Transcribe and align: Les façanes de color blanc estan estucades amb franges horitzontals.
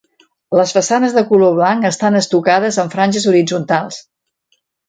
Les 0.59 0.71
façanes 0.77 1.13
de 1.17 1.23
color 1.33 1.53
blanc 1.59 1.85
estan 1.91 2.19
estucades 2.21 2.83
amb 2.85 2.97
franges 2.97 3.31
horitzontals. 3.33 4.05